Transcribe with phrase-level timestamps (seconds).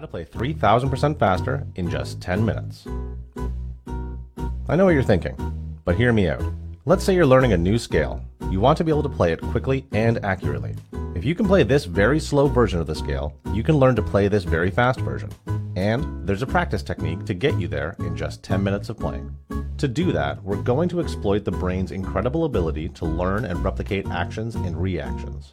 [0.00, 2.86] How to play 3000% faster in just 10 minutes.
[4.66, 5.36] I know what you're thinking,
[5.84, 6.42] but hear me out.
[6.86, 8.24] Let's say you're learning a new scale.
[8.50, 10.74] You want to be able to play it quickly and accurately.
[11.14, 14.02] If you can play this very slow version of the scale, you can learn to
[14.02, 15.28] play this very fast version.
[15.76, 19.36] And there's a practice technique to get you there in just 10 minutes of playing.
[19.76, 24.08] To do that, we're going to exploit the brain's incredible ability to learn and replicate
[24.08, 25.52] actions and reactions.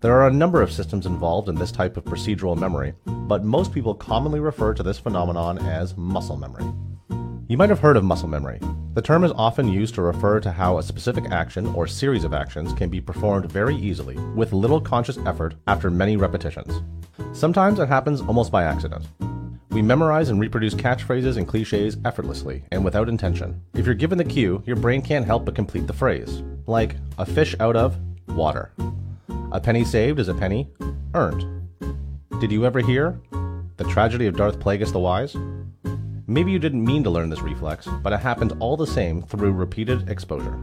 [0.00, 3.72] There are a number of systems involved in this type of procedural memory, but most
[3.72, 6.64] people commonly refer to this phenomenon as muscle memory.
[7.48, 8.60] You might have heard of muscle memory.
[8.94, 12.32] The term is often used to refer to how a specific action or series of
[12.32, 16.80] actions can be performed very easily, with little conscious effort after many repetitions.
[17.32, 19.04] Sometimes it happens almost by accident.
[19.70, 23.60] We memorize and reproduce catchphrases and cliches effortlessly and without intention.
[23.74, 26.44] If you're given the cue, your brain can't help but complete the phrase.
[26.68, 28.70] Like, a fish out of water.
[29.50, 30.68] A penny saved is a penny
[31.14, 31.42] earned.
[32.38, 33.18] Did you ever hear
[33.78, 35.34] the tragedy of Darth Plagueis the Wise?
[36.26, 39.52] Maybe you didn't mean to learn this reflex, but it happened all the same through
[39.52, 40.60] repeated exposure.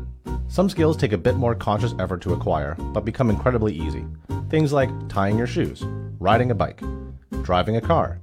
[0.49, 4.05] Some skills take a bit more conscious effort to acquire, but become incredibly easy.
[4.51, 5.83] Things like tying your shoes,
[6.19, 6.83] riding a bike,
[7.41, 8.19] driving a car,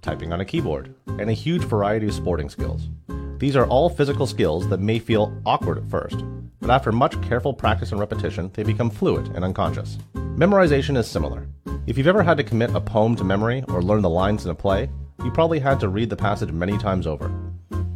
[0.00, 2.88] typing on a keyboard, and a huge variety of sporting skills.
[3.36, 6.24] These are all physical skills that may feel awkward at first,
[6.60, 9.98] but after much careful practice and repetition, they become fluid and unconscious.
[10.14, 11.46] Memorization is similar.
[11.86, 14.50] If you've ever had to commit a poem to memory or learn the lines in
[14.50, 14.90] a play,
[15.24, 17.30] you probably had to read the passage many times over.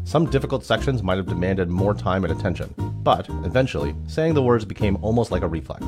[0.05, 4.65] Some difficult sections might have demanded more time and attention, but eventually, saying the words
[4.65, 5.85] became almost like a reflex.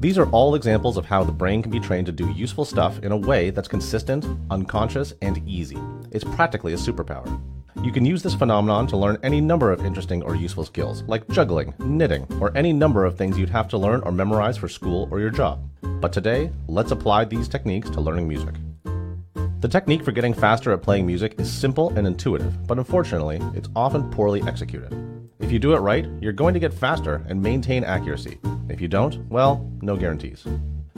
[0.00, 2.98] These are all examples of how the brain can be trained to do useful stuff
[3.00, 5.78] in a way that's consistent, unconscious, and easy.
[6.10, 7.40] It's practically a superpower.
[7.82, 11.26] You can use this phenomenon to learn any number of interesting or useful skills, like
[11.28, 15.08] juggling, knitting, or any number of things you'd have to learn or memorize for school
[15.10, 15.66] or your job.
[15.82, 18.54] But today, let's apply these techniques to learning music.
[19.60, 23.70] The technique for getting faster at playing music is simple and intuitive, but unfortunately, it's
[23.74, 24.94] often poorly executed.
[25.38, 28.38] If you do it right, you're going to get faster and maintain accuracy.
[28.68, 30.46] If you don't, well, no guarantees.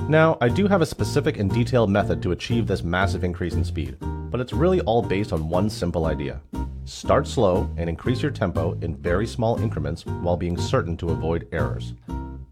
[0.08, 3.64] Now, I do have a specific and detailed method to achieve this massive increase in
[3.64, 6.40] speed, but it's really all based on one simple idea.
[6.84, 11.47] Start slow and increase your tempo in very small increments while being certain to avoid
[11.53, 11.94] errors.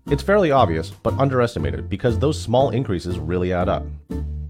[0.06, 3.84] It's fairly obvious, but underestimated because those small increases really add up.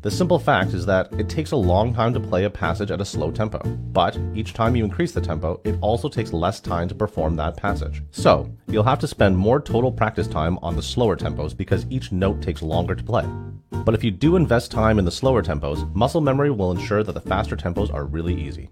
[0.02, 3.02] The simple fact is that it takes a long time to play a passage at
[3.02, 3.58] a slow tempo,
[3.92, 7.56] but each time you increase the tempo, it also takes less time to perform that
[7.56, 8.02] passage.
[8.10, 12.12] So, you'll have to spend more total practice time on the slower tempos because each
[12.12, 13.26] note takes longer to play.
[13.70, 17.12] But if you do invest time in the slower tempos, muscle memory will ensure that
[17.12, 18.70] the faster tempos are really easy.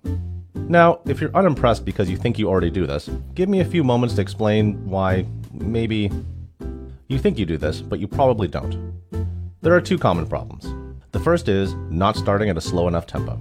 [0.68, 3.82] Now, if you're unimpressed because you think you already do this, give me a few
[3.82, 6.10] moments to explain why maybe
[7.08, 8.92] you think you do this, but you probably don't.
[9.62, 10.66] There are two common problems.
[11.12, 13.40] The first is not starting at a slow enough tempo.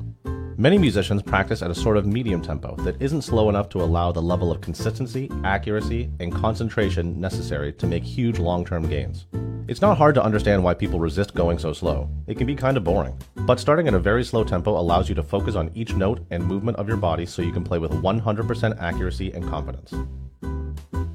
[0.56, 4.14] Many musicians practice at a sort of medium tempo that isn't slow enough to allow
[4.14, 9.28] the level of consistency, accuracy, and concentration necessary to make huge long term gains.
[9.68, 12.10] It's not hard to understand why people resist going so slow.
[12.28, 13.18] It can be kind of boring.
[13.36, 16.44] But starting at a very slow tempo allows you to focus on each note and
[16.44, 19.94] movement of your body so you can play with 100% accuracy and confidence.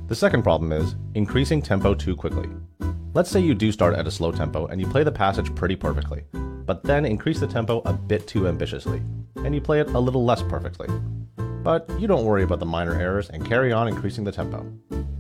[0.09, 2.49] The second problem is increasing tempo too quickly.
[3.15, 5.77] Let's say you do start at a slow tempo and you play the passage pretty
[5.77, 6.25] perfectly
[6.67, 9.03] but then increase the tempo a bit too ambitiously,
[9.45, 10.89] and you play it a little less perfectly.
[11.37, 14.67] But you don't worry about the minor errors and carry on increasing the tempo.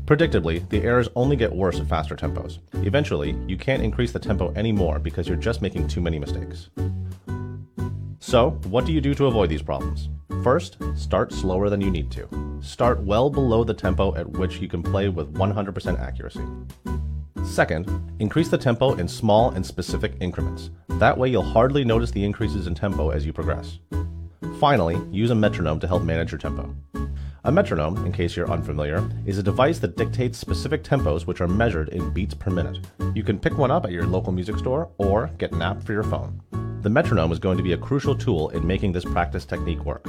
[0.04, 2.58] Predictably, the errors only get worse at faster tempos.
[2.84, 6.70] Eventually, you can't increase the tempo anymore because you're just making too many mistakes.
[8.18, 10.08] So, what do you do to avoid these problems?
[10.42, 12.28] First, start slower than you need to.
[12.60, 16.44] Start well below the tempo at which you can play with 100% accuracy.
[17.44, 17.88] Second,
[18.18, 20.70] increase the tempo in small and specific increments.
[20.88, 23.78] That way you'll hardly notice the increases in tempo as you progress.
[24.58, 26.74] Finally, use a metronome to help manage your tempo.
[27.44, 31.48] A metronome, in case you're unfamiliar, is a device that dictates specific tempos which are
[31.48, 32.78] measured in beats per minute.
[33.16, 35.92] You can pick one up at your local music store or get an app for
[35.92, 36.40] your phone.
[36.82, 40.06] The metronome is going to be a crucial tool in making this practice technique work.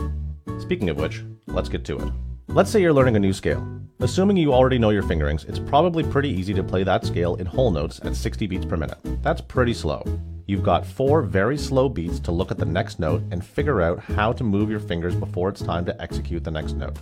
[0.60, 2.14] Speaking of which, let's get to it.
[2.50, 3.68] Let's say you're learning a new scale.
[4.00, 7.48] Assuming you already know your fingerings, it's probably pretty easy to play that scale in
[7.48, 9.00] whole notes at 60 beats per minute.
[9.24, 10.04] That's pretty slow.
[10.46, 14.00] You've got four very slow beats to look at the next note and figure out
[14.00, 16.98] how to move your fingers before it's time to execute the next note.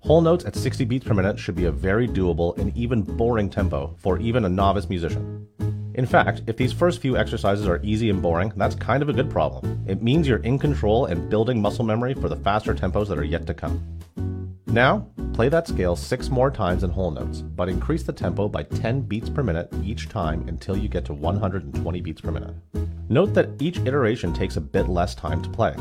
[0.00, 3.50] Whole notes at 60 beats per minute should be a very doable and even boring
[3.50, 5.48] tempo for even a novice musician.
[5.94, 9.12] In fact, if these first few exercises are easy and boring, that's kind of a
[9.12, 9.84] good problem.
[9.88, 13.24] It means you're in control and building muscle memory for the faster tempos that are
[13.24, 13.82] yet to come.
[14.76, 18.64] Now, play that scale six more times in whole notes, but increase the tempo by
[18.64, 22.54] 10 beats per minute each time until you get to 120 beats per minute.
[23.08, 25.74] Note that each iteration takes a bit less time to play.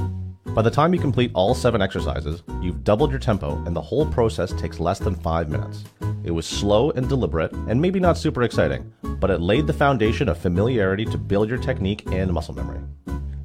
[0.53, 4.05] By the time you complete all seven exercises, you've doubled your tempo and the whole
[4.05, 5.83] process takes less than five minutes.
[6.23, 10.29] It was slow and deliberate and maybe not super exciting, but it laid the foundation
[10.29, 12.79] of familiarity to build your technique and muscle memory.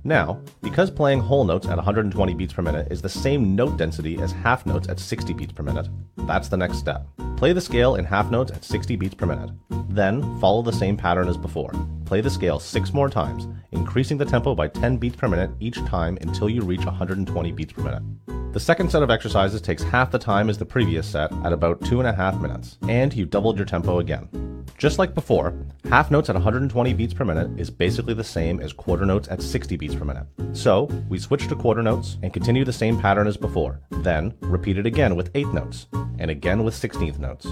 [0.04, 4.18] Now, because playing whole notes at 120 beats per minute is the same note density
[4.20, 5.88] as half notes at 60 beats per minute,
[6.18, 7.06] that's the next step.
[7.36, 9.50] Play the scale in half notes at 60 beats per minute.
[9.90, 11.72] Then, follow the same pattern as before.
[12.06, 15.84] Play the scale six more times, increasing the tempo by 10 beats per minute each
[15.84, 18.02] time until you reach 120 beats per minute.
[18.52, 21.84] The second set of exercises takes half the time as the previous set at about
[21.84, 24.49] two and a half minutes, and you've doubled your tempo again.
[24.78, 25.54] Just like before,
[25.88, 29.42] half notes at 120 beats per minute is basically the same as quarter notes at
[29.42, 30.26] 60 beats per minute.
[30.52, 34.78] So, we switch to quarter notes and continue the same pattern as before, then repeat
[34.78, 35.86] it again with eighth notes,
[36.18, 37.46] and again with 16th notes.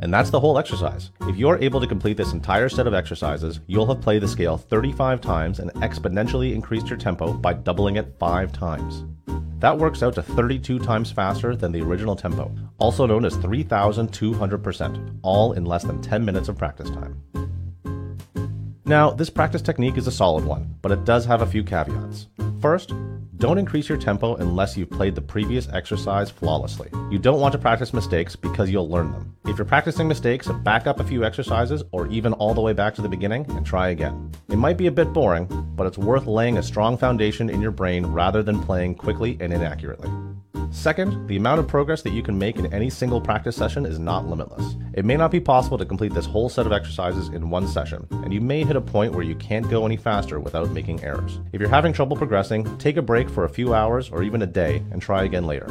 [0.00, 1.10] And that's the whole exercise.
[1.22, 4.58] If you're able to complete this entire set of exercises, you'll have played the scale
[4.58, 9.04] 35 times and exponentially increased your tempo by doubling it 5 times.
[9.64, 15.18] That works out to 32 times faster than the original tempo, also known as 3,200%,
[15.22, 17.18] all in less than 10 minutes of practice time.
[18.84, 22.26] Now, this practice technique is a solid one, but it does have a few caveats.
[22.60, 22.92] First,
[23.44, 26.88] don't increase your tempo unless you've played the previous exercise flawlessly.
[27.10, 29.36] You don't want to practice mistakes because you'll learn them.
[29.44, 32.94] If you're practicing mistakes, back up a few exercises or even all the way back
[32.94, 34.32] to the beginning and try again.
[34.48, 35.46] It might be a bit boring,
[35.76, 39.52] but it's worth laying a strong foundation in your brain rather than playing quickly and
[39.52, 40.08] inaccurately.
[40.74, 44.00] Second, the amount of progress that you can make in any single practice session is
[44.00, 44.74] not limitless.
[44.92, 48.06] It may not be possible to complete this whole set of exercises in one session,
[48.10, 51.38] and you may hit a point where you can't go any faster without making errors.
[51.52, 54.46] If you're having trouble progressing, take a break for a few hours or even a
[54.46, 55.70] day and try again later.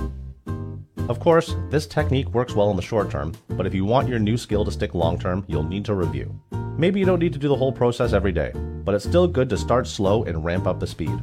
[1.09, 4.19] Of course, this technique works well in the short term, but if you want your
[4.19, 6.33] new skill to stick long term, you'll need to review.
[6.77, 9.49] Maybe you don't need to do the whole process every day, but it's still good
[9.49, 11.19] to start slow and ramp up the speed.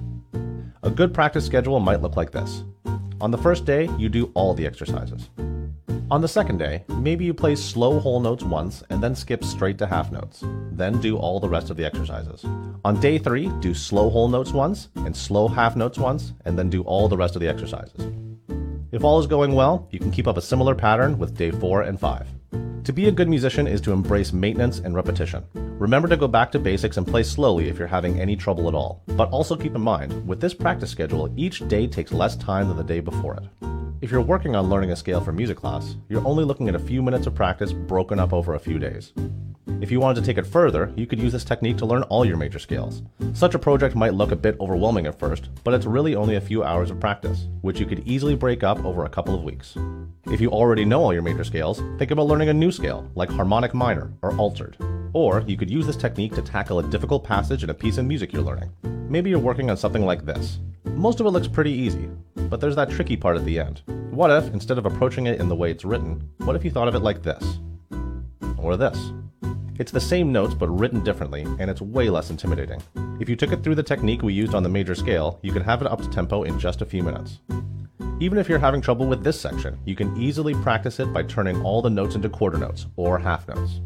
[0.82, 2.62] A good practice schedule might look like this.
[3.20, 5.28] On the first day, you do all the exercises.
[6.11, 9.76] On the second day, maybe you play slow whole notes once and then skip straight
[9.78, 10.43] to half notes.
[10.72, 12.44] Then do all the rest of the exercises.
[12.82, 16.70] On day three, do slow whole notes once and slow half notes once, and then
[16.70, 18.11] do all the rest of the exercises.
[18.90, 21.82] If all is going well, you can keep up a similar pattern with day four
[21.82, 22.26] and five.
[22.84, 25.44] To be a good musician is to embrace maintenance and repetition.
[25.80, 28.74] Remember to go back to basics and play slowly if you're having any trouble at
[28.74, 29.02] all.
[29.06, 32.76] But also keep in mind, with this practice schedule, each day takes less time than
[32.76, 33.44] the day before it.
[34.02, 36.78] If you're working on learning a scale for music class, you're only looking at a
[36.78, 39.14] few minutes of practice broken up over a few days.
[39.80, 42.26] If you wanted to take it further, you could use this technique to learn all
[42.26, 43.00] your major scales.
[43.32, 46.42] Such a project might look a bit overwhelming at first, but it's really only a
[46.42, 49.78] few hours of practice, which you could easily break up over a couple of weeks.
[50.26, 53.30] If you already know all your major scales, think about learning a new scale, like
[53.30, 54.76] harmonic minor or altered.
[55.12, 58.04] Or you could use this technique to tackle a difficult passage in a piece of
[58.04, 58.70] music you're learning.
[58.82, 60.58] Maybe you're working on something like this.
[60.84, 63.82] Most of it looks pretty easy, but there's that tricky part at the end.
[64.10, 66.88] What if, instead of approaching it in the way it's written, what if you thought
[66.88, 67.58] of it like this?
[68.56, 69.12] Or this?
[69.78, 72.82] It's the same notes but written differently, and it's way less intimidating.
[73.18, 75.62] If you took it through the technique we used on the major scale, you can
[75.62, 77.40] have it up to tempo in just a few minutes.
[78.20, 81.62] Even if you're having trouble with this section, you can easily practice it by turning
[81.62, 83.80] all the notes into quarter notes, or half notes.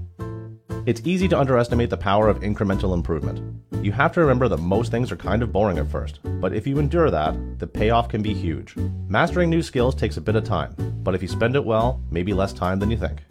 [0.86, 3.40] It's easy to underestimate the power of incremental improvement.
[3.82, 6.66] You have to remember that most things are kind of boring at first, but if
[6.66, 8.76] you endure that, the payoff can be huge.
[9.08, 12.34] Mastering new skills takes a bit of time, but if you spend it well, maybe
[12.34, 13.22] less time than you think.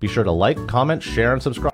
[0.00, 1.66] Be sure to like, comment, share, and subscribe.